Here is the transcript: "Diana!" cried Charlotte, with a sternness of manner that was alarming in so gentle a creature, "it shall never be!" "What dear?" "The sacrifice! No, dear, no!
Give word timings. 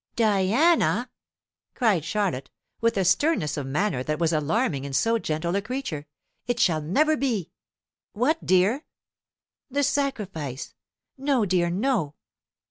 "Diana!" 0.15 1.11
cried 1.75 2.03
Charlotte, 2.03 2.49
with 2.79 2.97
a 2.97 3.05
sternness 3.05 3.55
of 3.55 3.67
manner 3.67 4.01
that 4.01 4.17
was 4.17 4.33
alarming 4.33 4.83
in 4.83 4.93
so 4.93 5.19
gentle 5.19 5.55
a 5.55 5.61
creature, 5.61 6.07
"it 6.47 6.59
shall 6.59 6.81
never 6.81 7.15
be!" 7.15 7.51
"What 8.13 8.43
dear?" 8.43 8.85
"The 9.69 9.83
sacrifice! 9.83 10.73
No, 11.19 11.45
dear, 11.45 11.69
no! 11.69 12.15